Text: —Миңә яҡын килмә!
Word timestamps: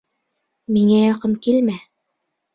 —Миңә 0.77 1.03
яҡын 1.03 1.37
килмә! 1.49 1.79